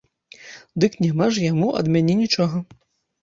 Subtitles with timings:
[0.83, 2.65] Дык няма ж яму ад мяне нічога.